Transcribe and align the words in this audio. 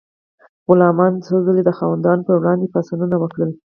غلامانو 0.67 1.23
څو 1.25 1.35
ځلې 1.45 1.61
د 1.65 1.69
خاوندانو 1.77 2.25
پر 2.27 2.35
وړاندې 2.39 2.71
پاڅونونه 2.73 3.15
وکړل. 3.19 3.51